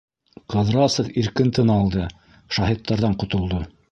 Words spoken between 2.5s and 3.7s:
шаһиттарҙан ҡотолдо.